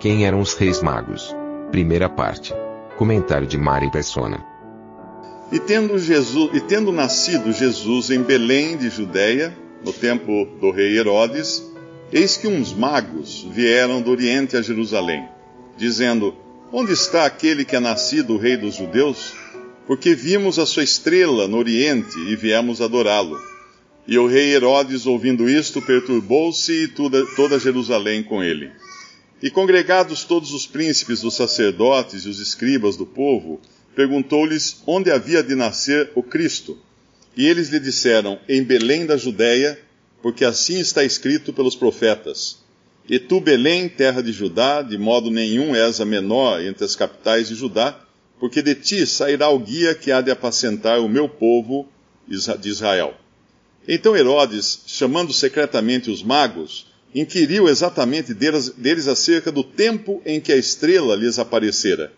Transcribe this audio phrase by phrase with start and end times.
[0.00, 1.34] Quem eram os reis magos?
[1.72, 2.54] Primeira parte.
[2.96, 4.46] Comentário de Mari Persona.
[5.50, 9.52] E tendo, Jesus, e tendo nascido Jesus em Belém de Judéia,
[9.84, 11.64] no tempo do rei Herodes,
[12.12, 15.28] eis que uns magos vieram do Oriente a Jerusalém,
[15.76, 16.32] dizendo:
[16.72, 19.34] Onde está aquele que é nascido o rei dos judeus?
[19.84, 23.36] Porque vimos a sua estrela no Oriente e viemos adorá-lo.
[24.06, 28.70] E o rei Herodes, ouvindo isto, perturbou-se e toda, toda Jerusalém com ele.
[29.42, 33.60] E congregados todos os príncipes, os sacerdotes e os escribas do povo,
[33.94, 36.78] perguntou-lhes onde havia de nascer o Cristo.
[37.36, 39.78] E eles lhe disseram: Em Belém da Judéia,
[40.20, 42.58] porque assim está escrito pelos profetas.
[43.08, 47.48] E tu, Belém, terra de Judá, de modo nenhum és a menor entre as capitais
[47.48, 47.98] de Judá,
[48.38, 51.88] porque de ti sairá o guia que há de apacentar o meu povo
[52.26, 53.14] de Israel.
[53.86, 60.52] Então Herodes, chamando secretamente os magos, inquiriu exatamente deles, deles acerca do tempo em que
[60.52, 62.12] a estrela lhes aparecera.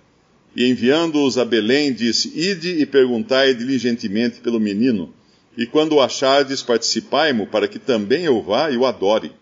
[0.55, 5.15] E enviando-os a Belém, disse: Ide e perguntai diligentemente pelo menino,
[5.57, 9.33] e quando o achardes, participai-mo, para que também eu vá e o adore.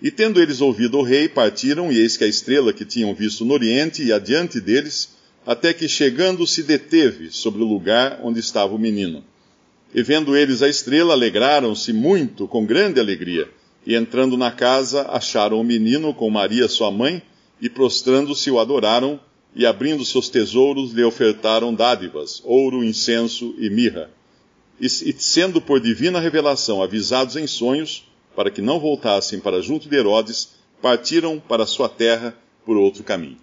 [0.00, 3.44] E tendo eles ouvido o rei, partiram, e eis que a estrela que tinham visto
[3.44, 8.74] no oriente e adiante deles, até que chegando se deteve sobre o lugar onde estava
[8.74, 9.24] o menino.
[9.94, 13.48] E vendo eles a estrela, alegraram-se muito, com grande alegria.
[13.86, 17.22] E entrando na casa, acharam o menino com Maria sua mãe,
[17.60, 19.18] e prostrando-se o adoraram,
[19.54, 24.10] e abrindo seus tesouros lhe ofertaram dádivas, ouro, incenso e mirra.
[24.80, 28.06] E, sendo por divina revelação avisados em sonhos,
[28.36, 30.50] para que não voltassem para junto de Herodes,
[30.80, 33.38] partiram para sua terra por outro caminho.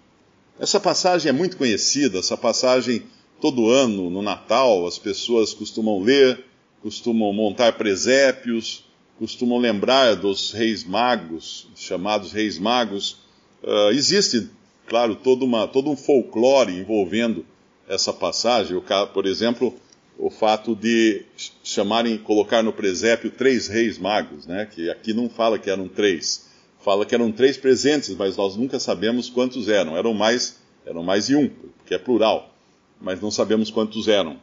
[0.58, 3.02] Essa passagem é muito conhecida, essa passagem
[3.42, 6.42] todo ano, no Natal, as pessoas costumam ler,
[6.82, 8.85] costumam montar presépios,
[9.18, 13.18] costumam lembrar dos reis magos, chamados reis magos.
[13.62, 14.48] Uh, existe,
[14.86, 17.44] claro, todo, uma, todo um folclore envolvendo
[17.88, 18.80] essa passagem.
[19.12, 19.74] Por exemplo,
[20.18, 21.24] o fato de
[21.62, 24.66] chamarem, colocar no presépio três reis magos, né?
[24.66, 26.46] Que aqui não fala que eram três,
[26.80, 29.96] fala que eram três presentes, mas nós nunca sabemos quantos eram.
[29.96, 32.54] Eram mais, eram mais de um, porque é plural,
[33.00, 34.38] mas não sabemos quantos eram.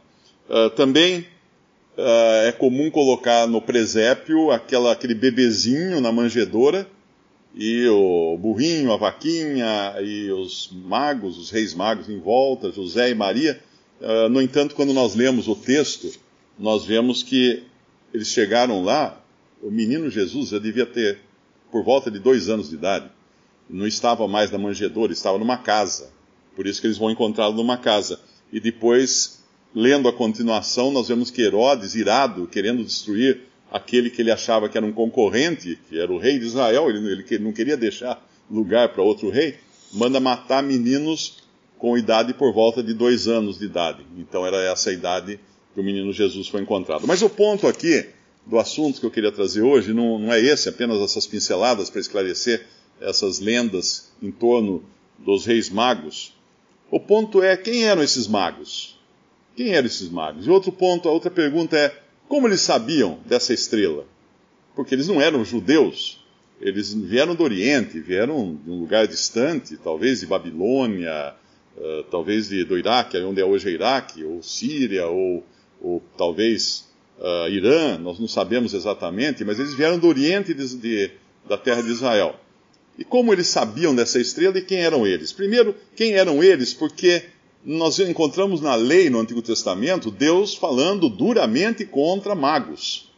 [0.48, 1.26] Uh, também
[1.96, 6.88] uh, é comum colocar no presépio aquela, aquele bebezinho na manjedoura
[7.54, 13.14] e o burrinho, a vaquinha e os magos, os reis magos em volta, José e
[13.14, 13.60] Maria.
[14.00, 16.10] Uh, no entanto, quando nós lemos o texto,
[16.58, 17.62] nós vemos que
[18.12, 19.20] eles chegaram lá,
[19.62, 21.20] o menino Jesus já devia ter
[21.70, 23.10] por volta de dois anos de idade.
[23.68, 26.12] Não estava mais na manjedoura, estava numa casa.
[26.54, 28.20] Por isso que eles vão encontrá-lo numa casa.
[28.52, 29.43] E depois,
[29.74, 34.78] lendo a continuação, nós vemos que Herodes, irado, querendo destruir aquele que ele achava que
[34.78, 38.90] era um concorrente, que era o rei de Israel, ele, ele não queria deixar lugar
[38.90, 39.56] para outro rei,
[39.92, 41.38] manda matar meninos
[41.76, 44.06] com idade por volta de dois anos de idade.
[44.16, 45.40] Então era essa a idade
[45.74, 47.06] que o menino Jesus foi encontrado.
[47.06, 48.06] Mas o ponto aqui
[48.46, 52.00] do assunto que eu queria trazer hoje não, não é esse, apenas essas pinceladas para
[52.00, 52.64] esclarecer
[53.00, 54.84] essas lendas em torno
[55.18, 56.32] dos reis magos.
[56.90, 58.93] O ponto é quem eram esses magos?
[59.56, 60.46] Quem eram esses magos?
[60.46, 61.96] E outro ponto, a outra pergunta é
[62.28, 64.06] como eles sabiam dessa estrela?
[64.74, 66.24] Porque eles não eram judeus,
[66.60, 71.34] eles vieram do Oriente, vieram de um lugar distante, talvez de Babilônia,
[71.76, 75.44] uh, talvez de, do Iraque, onde é hoje é Iraque, ou Síria, ou,
[75.80, 76.88] ou talvez
[77.18, 81.10] uh, Irã, nós não sabemos exatamente, mas eles vieram do Oriente de, de,
[81.48, 82.36] da terra de Israel.
[82.98, 85.32] E como eles sabiam dessa estrela e quem eram eles?
[85.32, 86.72] Primeiro, quem eram eles?
[86.72, 87.24] Porque
[87.64, 93.10] nós encontramos na lei no Antigo Testamento Deus falando duramente contra magos,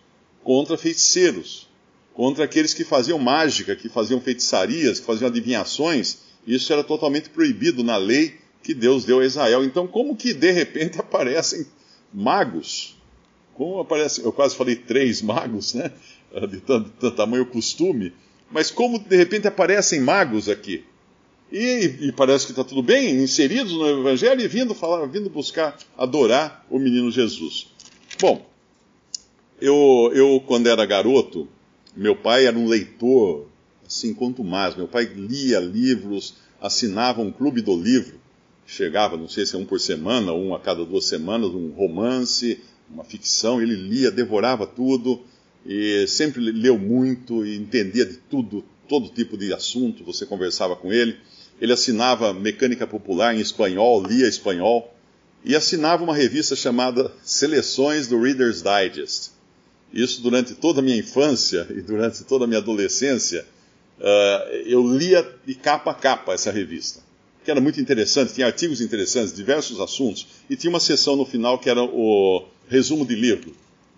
[0.44, 1.68] contra feiticeiros,
[2.14, 6.18] contra aqueles que faziam mágica, que faziam feitiçarias, que faziam adivinhações.
[6.46, 9.64] Isso era totalmente proibido na lei que Deus deu a Israel.
[9.64, 11.66] Então, como que de repente aparecem
[12.14, 12.96] magos?
[13.54, 15.90] Como aparecem, eu quase falei três magos, né?
[16.50, 18.12] De, tanto, de tamanho costume.
[18.50, 20.84] Mas como de repente aparecem magos aqui?
[21.50, 25.78] E, e parece que está tudo bem, inseridos no Evangelho e vindo falar, vindo buscar
[25.96, 27.68] adorar o menino Jesus.
[28.20, 28.44] Bom,
[29.60, 31.48] eu, eu quando era garoto,
[31.96, 33.46] meu pai era um leitor
[33.86, 34.74] assim quanto mais.
[34.76, 38.18] Meu pai lia livros, assinava um clube do livro,
[38.66, 42.60] chegava, não sei se é um por semana, um a cada duas semanas, um romance,
[42.90, 45.20] uma ficção, ele lia, devorava tudo,
[45.64, 50.92] e sempre leu muito e entendia de tudo, todo tipo de assunto, você conversava com
[50.92, 51.16] ele.
[51.60, 54.94] Ele assinava Mecânica Popular em espanhol, lia espanhol,
[55.44, 59.30] e assinava uma revista chamada Seleções do Reader's Digest.
[59.92, 63.46] Isso durante toda a minha infância e durante toda a minha adolescência,
[63.98, 67.00] uh, eu lia de capa a capa essa revista,
[67.44, 71.58] que era muito interessante, tinha artigos interessantes, diversos assuntos, e tinha uma seção no final
[71.58, 73.54] que era o resumo de livro.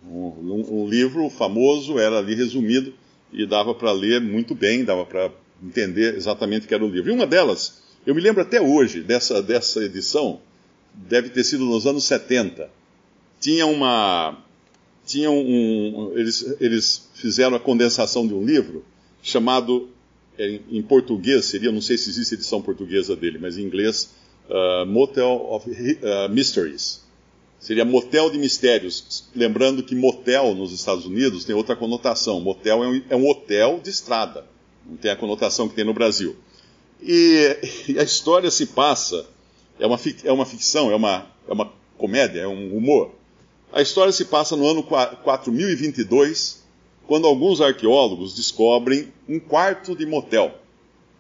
[0.07, 2.95] Um, um, livro famoso era ali resumido
[3.33, 5.31] e dava para ler muito bem, dava para
[5.63, 7.11] entender exatamente o que era o livro.
[7.11, 10.41] E uma delas, eu me lembro até hoje dessa, dessa edição,
[10.95, 12.71] deve ter sido nos anos 70.
[13.41, 14.39] Tinha uma.
[15.07, 18.85] Tinha um, eles, eles fizeram a condensação de um livro
[19.23, 19.89] chamado,
[20.39, 24.15] em, em português, seria, não sei se existe edição portuguesa dele, mas em inglês,
[24.51, 27.08] uh, Motel of uh, Mysteries.
[27.59, 29.25] Seria motel de mistérios.
[29.35, 32.41] Lembrando que motel nos Estados Unidos tem outra conotação.
[32.41, 34.47] Motel é um, é um hotel de estrada.
[34.87, 36.37] Não tem a conotação que tem no Brasil.
[37.03, 37.57] E,
[37.89, 39.27] e a história se passa
[39.79, 43.13] é uma, é uma ficção, é uma, é uma comédia, é um humor.
[43.73, 46.65] A história se passa no ano 4022,
[47.07, 50.55] quando alguns arqueólogos descobrem um quarto de motel.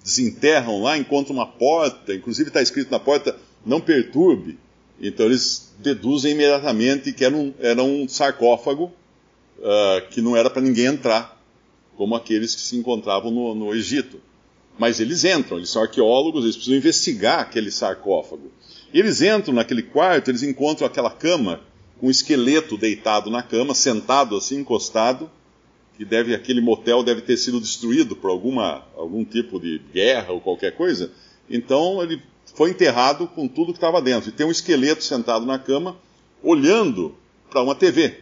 [0.02, 4.58] Desenterram lá, encontram uma porta, inclusive está escrito na porta, não perturbe.
[5.00, 8.92] Então eles deduzem imediatamente que era um, era um sarcófago
[9.58, 11.40] uh, que não era para ninguém entrar,
[11.96, 14.20] como aqueles que se encontravam no, no Egito.
[14.78, 18.52] Mas eles entram, eles são arqueólogos, eles precisam investigar aquele sarcófago.
[18.94, 21.60] Eles entram naquele quarto, eles encontram aquela cama,
[21.98, 25.28] com um esqueleto deitado na cama, sentado assim, encostado,
[25.96, 30.40] que deve, aquele motel deve ter sido destruído por alguma, algum tipo de guerra ou
[30.40, 31.10] qualquer coisa.
[31.50, 32.22] Então ele
[32.58, 34.30] foi enterrado com tudo que estava dentro.
[34.30, 35.96] E tem um esqueleto sentado na cama,
[36.42, 37.14] olhando
[37.48, 38.18] para uma TV.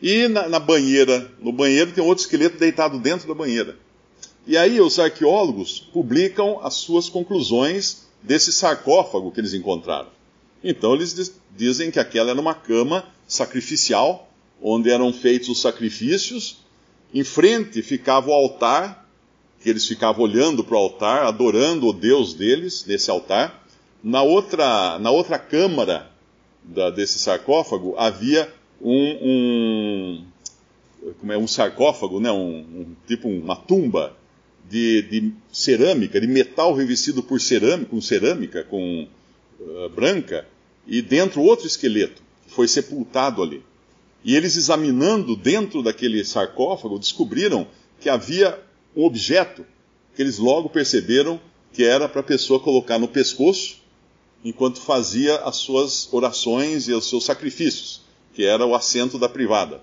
[0.00, 3.76] E na, na banheira, no banheiro tem outro esqueleto deitado dentro da banheira.
[4.46, 10.08] E aí os arqueólogos publicam as suas conclusões desse sarcófago que eles encontraram.
[10.62, 14.30] Então eles dizem que aquela era uma cama sacrificial,
[14.62, 16.58] onde eram feitos os sacrifícios.
[17.12, 19.04] Em frente ficava o altar,
[19.60, 23.63] que eles ficavam olhando para o altar, adorando o Deus deles nesse altar.
[24.04, 26.10] Na outra, na outra câmara
[26.62, 30.24] da, desse sarcófago havia um, um,
[31.18, 34.14] como é, um sarcófago, né, um, um tipo uma tumba
[34.68, 39.08] de, de, cerâmica, de metal revestido por cerâmica, com cerâmica, com
[39.58, 40.46] uh, branca,
[40.86, 43.62] e dentro outro esqueleto, que foi sepultado ali.
[44.22, 47.66] E eles examinando dentro daquele sarcófago, descobriram
[47.98, 48.58] que havia
[48.94, 49.64] um objeto
[50.14, 51.40] que eles logo perceberam
[51.72, 53.82] que era para a pessoa colocar no pescoço
[54.44, 58.02] enquanto fazia as suas orações e os seus sacrifícios,
[58.34, 59.80] que era o assento da privada.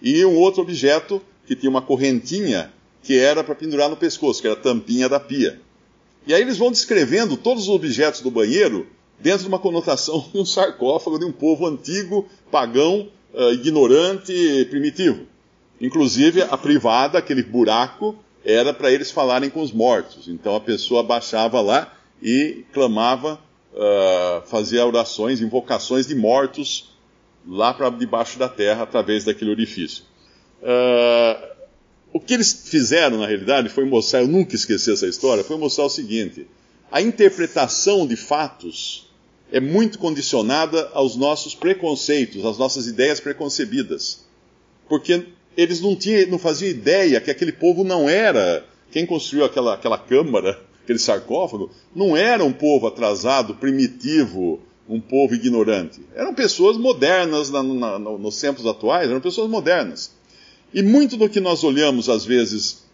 [0.00, 2.72] E um outro objeto que tinha uma correntinha
[3.02, 5.60] que era para pendurar no pescoço, que era a tampinha da pia.
[6.26, 8.86] E aí eles vão descrevendo todos os objetos do banheiro
[9.18, 15.26] dentro de uma conotação de um sarcófago de um povo antigo, pagão, uh, ignorante, primitivo.
[15.80, 20.28] Inclusive, a privada, aquele buraco, era para eles falarem com os mortos.
[20.28, 23.40] Então a pessoa baixava lá e clamava,
[23.72, 26.94] uh, fazia orações, invocações de mortos
[27.46, 30.04] lá para debaixo da terra através daquele orifício.
[30.62, 31.56] Uh,
[32.12, 35.84] o que eles fizeram, na realidade, foi mostrar, eu nunca esqueci essa história, foi mostrar
[35.84, 36.46] o seguinte:
[36.90, 39.06] a interpretação de fatos
[39.52, 44.24] é muito condicionada aos nossos preconceitos, às nossas ideias preconcebidas.
[44.88, 49.74] Porque eles não, tinham, não faziam ideia que aquele povo não era, quem construiu aquela,
[49.74, 56.00] aquela câmara, aquele sarcófago, não era um povo atrasado, primitivo, um povo ignorante.
[56.14, 60.12] Eram pessoas modernas na, na, nos tempos atuais, eram pessoas modernas.
[60.72, 62.84] E muito do que nós olhamos, às vezes,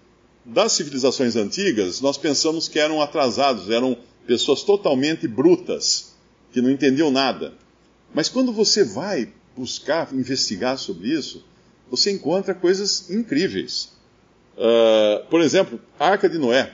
[0.42, 3.96] das civilizações antigas, nós pensamos que eram atrasados, eram
[4.26, 6.14] pessoas totalmente brutas,
[6.50, 7.52] que não entendiam nada.
[8.14, 11.44] Mas quando você vai buscar, investigar sobre isso,
[11.90, 13.92] você encontra coisas incríveis.
[14.56, 16.72] Uh, por exemplo, a Arca de Noé.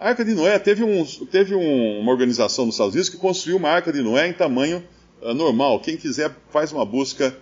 [0.00, 3.58] A Arca de Noé teve, um, teve um, uma organização nos Estados Unidos que construiu
[3.58, 4.82] uma Arca de Noé em tamanho
[5.20, 5.78] uh, normal.
[5.80, 7.36] Quem quiser, faz uma busca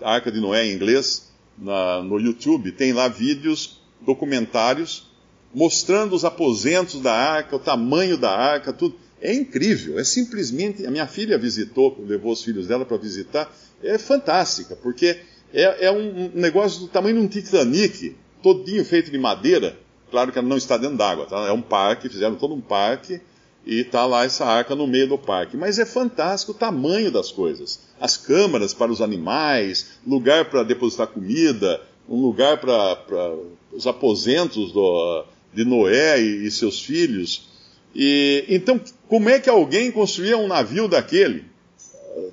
[0.00, 5.10] da Arca de Noé em inglês na, no YouTube, tem lá vídeos, documentários,
[5.54, 8.96] mostrando os aposentos da arca, o tamanho da arca, tudo.
[9.20, 10.86] É incrível, é simplesmente.
[10.86, 15.20] A minha filha visitou, levou os filhos dela para visitar, é fantástica, porque
[15.52, 19.78] é, é, um negócio do tamanho de um Titanic, todinho feito de madeira,
[20.10, 21.46] Claro que ela não está dentro d'água, tá?
[21.46, 23.20] é um parque, fizeram todo um parque
[23.64, 25.56] e está lá essa arca no meio do parque.
[25.56, 27.80] Mas é fantástico o tamanho das coisas.
[28.00, 33.36] As câmaras para os animais, lugar para depositar comida, um lugar para
[33.72, 35.24] os aposentos do,
[35.54, 37.48] de Noé e, e seus filhos.
[37.94, 41.44] E então, como é que alguém construía um navio daquele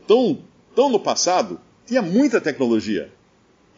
[0.08, 0.40] tão,
[0.76, 1.60] tão no passado?
[1.86, 3.12] Tinha muita tecnologia.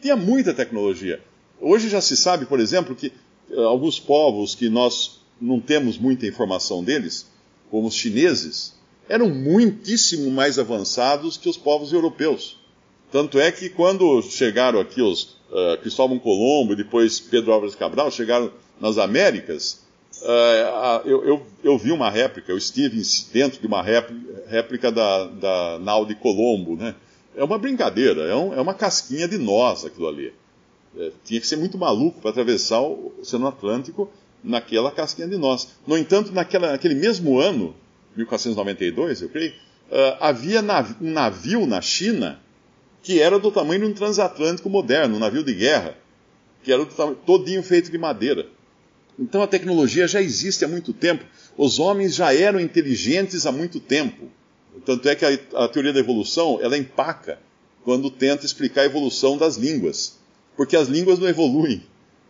[0.00, 1.20] Tinha muita tecnologia.
[1.60, 3.12] Hoje já se sabe, por exemplo, que
[3.56, 7.26] alguns povos que nós não temos muita informação deles,
[7.70, 8.74] como os chineses,
[9.08, 12.58] eram muitíssimo mais avançados que os povos europeus.
[13.10, 18.10] Tanto é que quando chegaram aqui os uh, Cristóvão Colombo e depois Pedro Álvares Cabral,
[18.10, 19.84] chegaram nas Américas,
[20.22, 23.02] uh, eu, eu, eu, vi uma réplica, eu estive
[23.32, 26.94] dentro de uma réplica da, da nau de Colombo, né?
[27.36, 30.32] É uma brincadeira, é, um, é uma casquinha de nós aquilo ali.
[30.96, 34.10] É, tinha que ser muito maluco para atravessar o Oceano Atlântico
[34.42, 35.68] naquela casquinha de nós.
[35.86, 37.74] No entanto, naquela, naquele mesmo ano,
[38.16, 42.40] 1492, eu creio, uh, havia nav um navio na China
[43.02, 45.96] que era do tamanho de um transatlântico moderno, um navio de guerra,
[46.62, 46.84] que era
[47.26, 48.46] todinho feito de madeira.
[49.18, 51.24] Então a tecnologia já existe há muito tempo.
[51.56, 54.28] Os homens já eram inteligentes há muito tempo.
[54.84, 57.38] Tanto é que a, a teoria da evolução ela empaca
[57.84, 60.19] quando tenta explicar a evolução das línguas.
[60.60, 61.82] Porque as línguas não evoluem.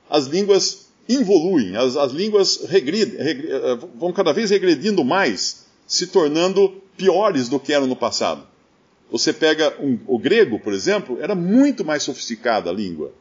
[0.09, 6.81] As línguas involuem, as, as línguas regridem, eh, vão cada vez regredindo mais, se tornando
[6.97, 8.47] piores do que eram no passado.
[9.11, 13.13] Você pega um, o grego, por exemplo, era muito mais sofisticada a língua.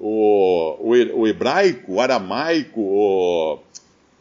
[0.00, 3.58] O, o, o hebraico, o aramaico, o,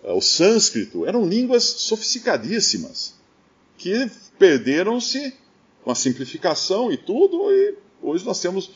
[0.04, 3.16] o sânscrito eram línguas sofisticadíssimas
[3.80, 4.08] que
[4.38, 5.34] perderam-se
[5.84, 8.70] com a simplificação e tudo, e hoje nós temos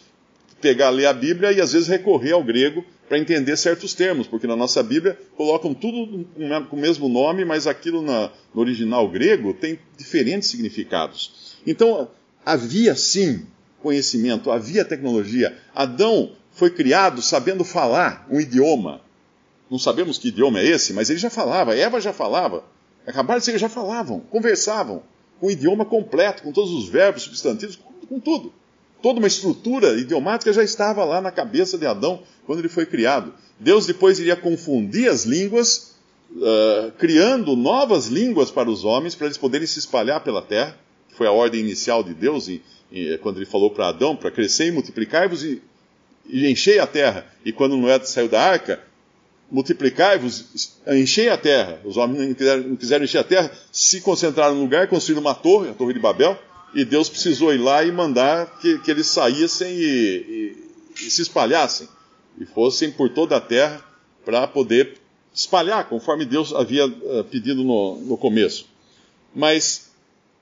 [0.64, 4.48] pegar, ler a Bíblia e às vezes recorrer ao grego para entender certos termos, porque
[4.48, 6.26] na nossa Bíblia colocam tudo
[6.70, 11.58] com o mesmo nome, mas aquilo na, no original grego tem diferentes significados.
[11.68, 12.08] Então,
[12.46, 13.46] havia sim
[13.82, 15.56] conhecimento, havia tecnologia.
[15.76, 19.02] Adão foi criado sabendo falar um idioma.
[19.70, 22.64] Não sabemos que idioma é esse, mas ele já falava, Eva já falava.
[23.06, 25.04] Acabaram de ser, já falavam, conversavam,
[25.42, 28.54] com o idioma completo, com todos os verbos, substantivos, com, com tudo.
[29.04, 33.34] Toda uma estrutura idiomática já estava lá na cabeça de Adão quando ele foi criado.
[33.60, 35.96] Deus depois iria confundir as línguas,
[36.32, 40.80] uh, criando novas línguas para os homens, para eles poderem se espalhar pela terra,
[41.10, 44.32] que foi a ordem inicial de Deus, e, e quando ele falou para Adão, para
[44.32, 45.62] crescer e multiplicar-vos e,
[46.26, 47.26] e encher a terra.
[47.44, 48.82] E quando Noé saiu da arca,
[49.52, 51.82] multiplicai-vos, enchei a terra.
[51.84, 55.36] Os homens não quiseram, não quiseram, encher a terra, se concentraram no lugar, construíram uma
[55.36, 56.40] torre, a Torre de Babel,
[56.74, 61.22] e Deus precisou ir lá e mandar que, que eles saíssem e, e, e, se
[61.22, 61.88] espalhassem,
[62.40, 63.84] e fossem por toda a terra
[64.26, 64.98] para poder
[65.34, 68.68] espalhar, conforme Deus havia uh, pedido no, no começo.
[69.36, 69.92] Mas,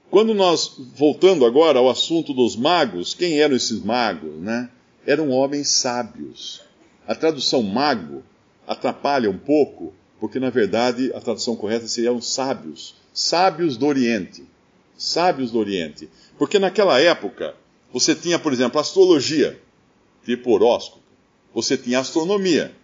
[0.09, 4.69] quando nós, voltando agora ao assunto dos magos, quem eram esses magos, né?
[5.05, 6.61] Eram homens sábios.
[7.07, 8.23] A tradução mago
[8.67, 14.45] atrapalha um pouco, porque na verdade a tradução correta seria sábios, sábios do Oriente.
[15.01, 16.09] Sábios do Oriente.
[16.37, 17.55] Porque naquela época,
[17.91, 19.61] você tinha, por exemplo, astrologia,
[20.25, 21.01] tipo horóscopo.
[21.53, 22.75] Você tinha astronomia.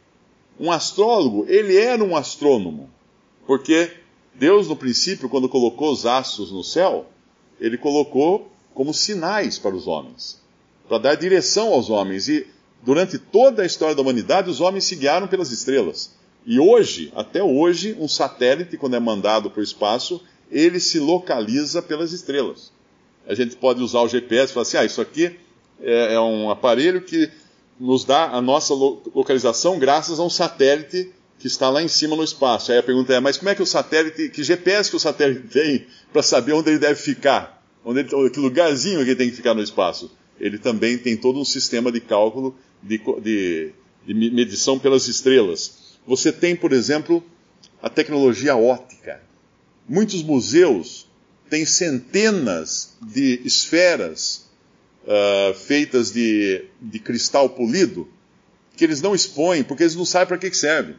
[0.59, 2.89] Um astrólogo, ele era um astrônomo.
[3.45, 3.91] Porque
[4.33, 7.05] Deus, no princípio, quando colocou os astros no céu,
[7.59, 10.41] ele colocou como sinais para os homens,
[10.87, 12.27] para dar direção aos homens.
[12.27, 12.47] E
[12.83, 16.15] Durante toda a história da humanidade, os homens se guiaram pelas estrelas.
[16.45, 21.81] E hoje, até hoje, um satélite, quando é mandado para o espaço, ele se localiza
[21.81, 22.71] pelas estrelas.
[23.27, 25.35] A gente pode usar o GPS e falar assim: ah, isso aqui
[25.81, 27.29] é, é um aparelho que
[27.79, 32.23] nos dá a nossa localização graças a um satélite que está lá em cima no
[32.23, 32.71] espaço.
[32.71, 35.47] Aí a pergunta é: mas como é que o satélite, que GPS que o satélite
[35.51, 37.61] tem para saber onde ele deve ficar?
[37.83, 40.11] Onde ele, que lugarzinho que ele tem que ficar no espaço?
[40.39, 43.71] Ele também tem todo um sistema de cálculo de, de,
[44.05, 45.97] de medição pelas estrelas.
[46.05, 47.23] Você tem, por exemplo,
[47.81, 49.21] a tecnologia óptica.
[49.87, 51.07] Muitos museus
[51.49, 54.49] têm centenas de esferas
[55.03, 58.07] uh, feitas de, de cristal polido
[58.75, 60.95] que eles não expõem porque eles não sabem para que, que serve.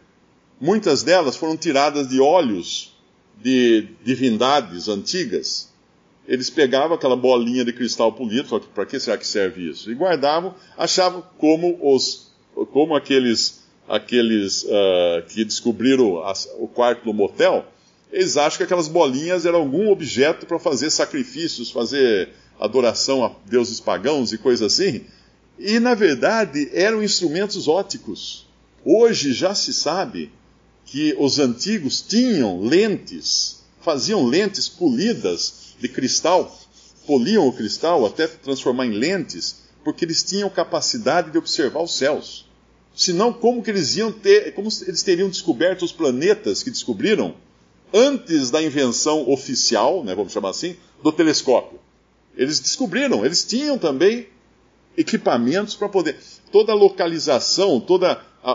[0.61, 2.97] Muitas delas foram tiradas de olhos
[3.41, 5.69] de divindades antigas
[6.29, 9.91] eles pegavam aquela bolinha de cristal polido, para que será que serve isso?
[9.91, 12.31] E guardavam, achavam como os,
[12.71, 16.23] como aqueles, aqueles uh, que descobriram
[16.59, 17.65] o quarto do motel,
[18.11, 23.81] eles acham que aquelas bolinhas eram algum objeto para fazer sacrifícios, fazer adoração a deuses
[23.81, 25.03] pagãos e coisas assim.
[25.59, 28.47] E na verdade eram instrumentos óticos.
[28.85, 30.33] Hoje já se sabe
[30.85, 36.59] que os antigos tinham lentes, faziam lentes polidas de cristal,
[37.07, 42.47] poliam o cristal até transformar em lentes, porque eles tinham capacidade de observar os céus.
[42.95, 47.35] Senão, como que eles iam ter, como eles teriam descoberto os planetas que descobriram
[47.93, 51.79] antes da invenção oficial, né, vamos chamar assim, do telescópio?
[52.37, 54.29] Eles descobriram, eles tinham também
[54.97, 56.17] equipamentos para poder.
[56.51, 58.53] Toda a localização, toda a,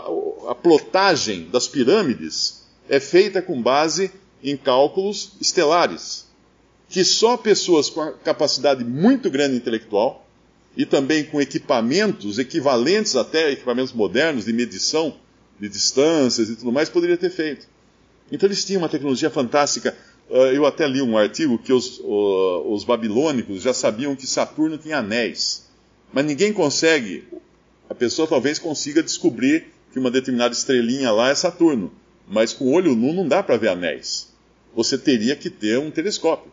[0.48, 4.10] a plotagem das pirâmides é feita com base
[4.42, 6.26] em cálculos estelares,
[6.88, 10.26] que só pessoas com capacidade muito grande intelectual
[10.76, 15.16] e também com equipamentos equivalentes até equipamentos modernos de medição
[15.58, 17.66] de distâncias e tudo mais, poderia ter feito.
[18.34, 19.96] Então eles tinham uma tecnologia fantástica.
[20.30, 24.98] Ah, eu até li um artigo que os, os babilônicos já sabiam que Saturno tinha
[24.98, 25.68] anéis.
[26.12, 27.24] Mas ninguém consegue,
[27.88, 31.92] a pessoa talvez consiga descobrir que uma determinada estrelinha lá é Saturno.
[32.26, 34.32] Mas com o olho nu não dá para ver anéis.
[34.74, 36.52] Você teria que ter um telescópio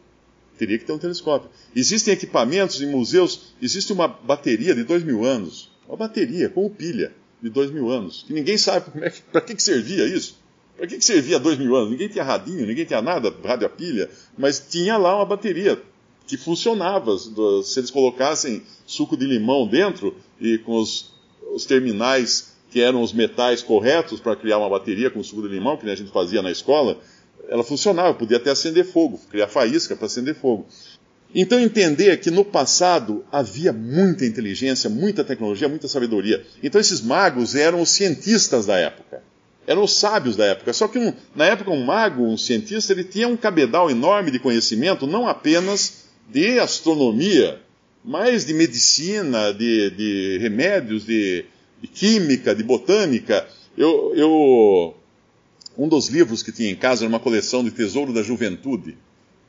[0.62, 1.50] teria que ter um telescópio.
[1.76, 7.12] Existem equipamentos em museus, existe uma bateria de dois mil anos, uma bateria com pilha
[7.42, 10.40] de dois mil anos, que ninguém sabe é para que, que servia isso.
[10.78, 11.92] Para que, que servia dois mil anos?
[11.92, 15.82] Ninguém tinha radinho, ninguém tinha nada, rádio a pilha, mas tinha lá uma bateria
[16.25, 17.18] que funcionava.
[17.63, 21.13] Se eles colocassem suco de limão dentro e com os,
[21.54, 25.75] os terminais que eram os metais corretos para criar uma bateria com suco de limão,
[25.75, 26.98] que a gente fazia na escola,
[27.50, 30.66] ela funcionava, podia até acender fogo, criar faísca para acender fogo.
[31.34, 36.46] Então entender que no passado havia muita inteligência, muita tecnologia, muita sabedoria.
[36.62, 39.24] Então esses magos eram os cientistas da época.
[39.68, 40.74] Eram os sábios da época.
[40.74, 44.39] Só que um, na época um mago, um cientista, ele tinha um cabedal enorme de
[44.39, 47.60] conhecimento, não apenas de astronomia,
[48.03, 51.46] mas de medicina, de, de remédios, de,
[51.82, 53.48] de, química, de botânica.
[53.77, 54.96] Eu, eu
[55.77, 58.98] um dos livros que tinha em casa era uma coleção de Tesouro da Juventude.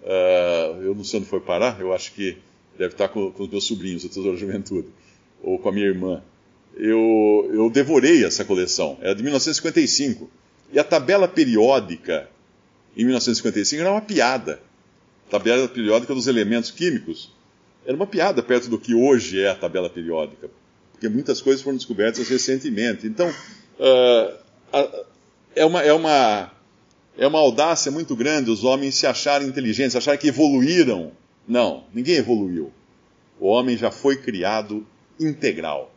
[0.03, 2.37] Uh, eu não sei onde foi parar, eu acho que
[2.77, 4.89] deve estar com, com os meus sobrinhos, o Tesouro da Juventude,
[5.43, 6.23] ou com a minha irmã.
[6.77, 10.31] Eu, eu devorei essa coleção, era de 1955.
[10.73, 12.29] E a tabela periódica
[12.97, 14.61] em 1955 era uma piada.
[15.29, 17.31] A tabela periódica dos elementos químicos
[17.85, 20.49] era uma piada perto do que hoje é a tabela periódica,
[20.93, 23.07] porque muitas coisas foram descobertas recentemente.
[23.07, 25.05] Então, uh,
[25.55, 26.53] é uma, é uma,
[27.19, 31.13] é uma audácia muito grande os homens se acharem inteligentes, acharem que evoluíram.
[31.47, 32.73] Não, ninguém evoluiu.
[33.41, 34.87] O homem já foi criado
[35.19, 35.92] integral,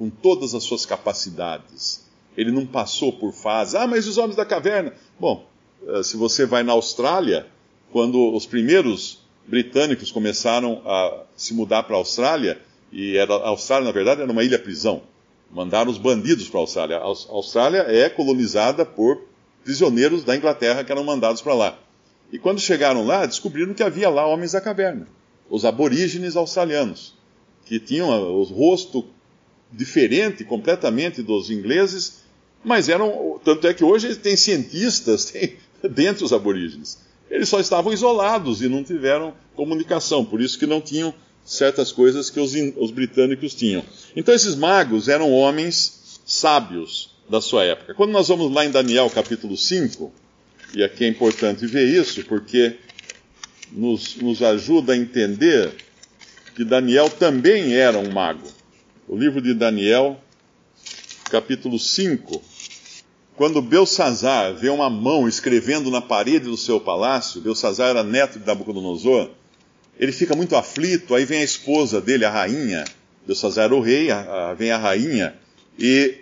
[0.00, 2.06] com todas as suas capacidades.
[2.34, 3.74] Ele não passou por fases.
[3.74, 4.94] Ah, mas os homens da caverna.
[5.18, 5.44] Bom,
[5.86, 7.46] eh, se você vai na Austrália,
[7.92, 12.58] quando os primeiros britânicos começaram a se mudar para a Austrália,
[12.90, 15.02] e era, a Austrália, na verdade, era uma ilha-prisão.
[15.50, 16.96] Mandaram os bandidos para a Austrália.
[16.96, 19.20] A Austrália é colonizada por
[19.62, 21.78] prisioneiros da Inglaterra que eram mandados para lá.
[22.32, 25.06] E quando chegaram lá, descobriram que havia lá homens da caverna,
[25.50, 27.12] os aborígenes australianos,
[27.66, 29.04] que tinham o rosto
[29.72, 32.20] diferente completamente dos ingleses,
[32.64, 33.40] mas eram.
[33.44, 36.98] Tanto é que hoje tem cientistas tem, dentre os aborígenes.
[37.30, 42.28] Eles só estavam isolados e não tiveram comunicação, por isso que não tinham certas coisas
[42.28, 43.84] que os, os britânicos tinham.
[44.16, 47.94] Então esses magos eram homens sábios da sua época.
[47.94, 50.12] Quando nós vamos lá em Daniel capítulo 5,
[50.74, 52.76] e aqui é importante ver isso, porque
[53.72, 55.72] nos, nos ajuda a entender
[56.54, 58.46] que Daniel também era um mago.
[59.12, 60.20] O livro de Daniel,
[61.28, 62.40] capítulo 5,
[63.34, 68.46] quando Belsazar vê uma mão escrevendo na parede do seu palácio, Belsazar era neto de
[68.46, 69.30] Nabucodonosor,
[69.98, 72.84] ele fica muito aflito, aí vem a esposa dele, a rainha,
[73.26, 75.34] Belsazar era o rei, a, a, vem a rainha,
[75.76, 76.18] e,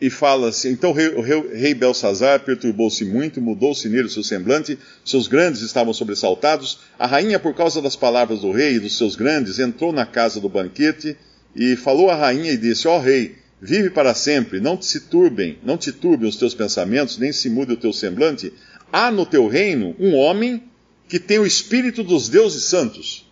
[0.00, 4.22] e fala assim, então o rei, o rei Belsazar perturbou-se muito, mudou-se nele o seu
[4.22, 8.96] semblante, seus grandes estavam sobressaltados, a rainha, por causa das palavras do rei e dos
[8.96, 11.16] seus grandes, entrou na casa do banquete,
[11.54, 15.00] e falou à rainha e disse, ó oh, rei, vive para sempre, não te se
[15.00, 18.52] turbem, não te turbem os teus pensamentos, nem se mude o teu semblante,
[18.92, 20.62] há no teu reino um homem
[21.08, 23.30] que tem o espírito dos deuses santos.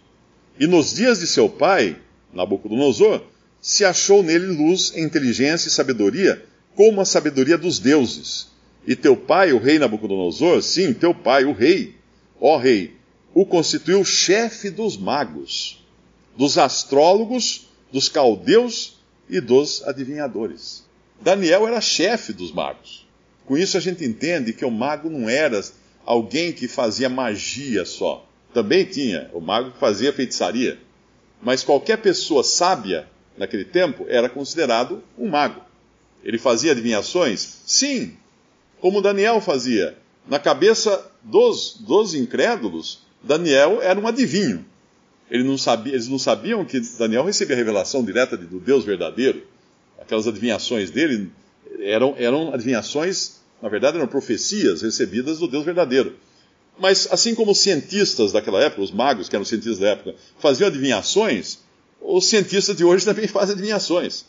[0.58, 1.96] E nos dias de seu pai,
[2.32, 3.22] Nabucodonosor,
[3.60, 8.48] se achou nele luz, inteligência e sabedoria, como a sabedoria dos deuses.
[8.86, 11.94] E teu pai, o rei Nabucodonosor, sim, teu pai, o rei,
[12.40, 12.94] ó rei,
[13.34, 15.84] o constituiu chefe dos magos,
[16.36, 18.98] dos astrólogos, dos caldeus
[19.28, 20.84] e dos adivinhadores.
[21.20, 23.06] Daniel era chefe dos magos.
[23.46, 25.60] Com isso a gente entende que o mago não era
[26.04, 28.26] alguém que fazia magia só.
[28.54, 30.78] Também tinha o mago que fazia feitiçaria.
[31.42, 35.60] Mas qualquer pessoa sábia naquele tempo era considerado um mago.
[36.22, 37.58] Ele fazia adivinhações?
[37.66, 38.14] Sim.
[38.80, 39.96] como Daniel fazia.
[40.28, 44.64] Na cabeça dos, dos incrédulos, Daniel era um adivinho.
[45.30, 49.42] Ele não sabia, eles não sabiam que Daniel recebia a revelação direta do Deus verdadeiro.
[49.98, 51.30] Aquelas adivinhações dele
[51.80, 56.16] eram, eram adivinhações, na verdade, eram profecias recebidas do Deus verdadeiro.
[56.78, 60.66] Mas assim como os cientistas daquela época, os magos que eram cientistas da época, faziam
[60.66, 61.58] adivinhações,
[62.00, 64.24] os cientistas de hoje também fazem adivinhações.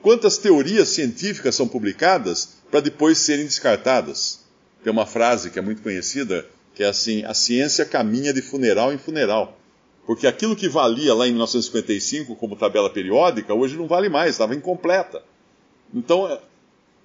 [0.00, 4.40] Quantas teorias científicas são publicadas para depois serem descartadas?
[4.84, 8.92] Tem uma frase que é muito conhecida, que é assim: a ciência caminha de funeral
[8.92, 9.57] em funeral.
[10.08, 14.54] Porque aquilo que valia lá em 1955 como tabela periódica, hoje não vale mais, estava
[14.54, 15.22] incompleta.
[15.92, 16.40] Então,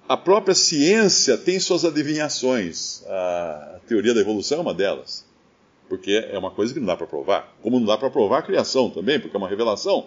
[0.08, 3.04] a própria ciência tem suas adivinhações.
[3.06, 5.26] A teoria da evolução é uma delas.
[5.86, 7.54] Porque é uma coisa que não dá para provar.
[7.60, 10.06] Como não dá para provar a criação também, porque é uma revelação.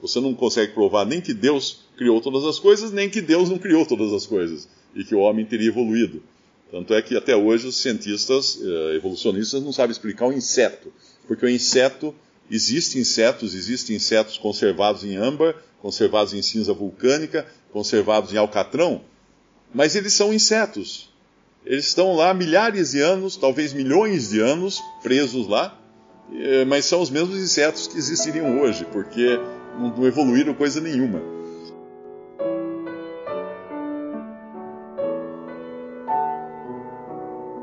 [0.00, 3.58] Você não consegue provar nem que Deus criou todas as coisas, nem que Deus não
[3.58, 4.68] criou todas as coisas.
[4.94, 6.22] E que o homem teria evoluído.
[6.70, 10.92] Tanto é que até hoje os cientistas uh, evolucionistas não sabem explicar o inseto.
[11.26, 12.14] Porque o inseto,
[12.50, 19.02] existem insetos, existem insetos conservados em âmbar, conservados em cinza vulcânica, conservados em alcatrão,
[19.74, 21.10] mas eles são insetos.
[21.64, 25.78] Eles estão lá milhares de anos, talvez milhões de anos, presos lá,
[26.66, 29.38] mas são os mesmos insetos que existiriam hoje, porque
[29.78, 31.20] não evoluíram coisa nenhuma.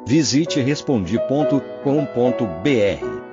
[0.05, 3.32] Visite respondi.com.br.